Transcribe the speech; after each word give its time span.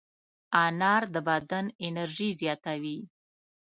انار 0.63 1.03
د 1.13 1.15
بدن 1.29 1.65
انرژي 1.87 2.29
زیاتوي. 2.39 2.99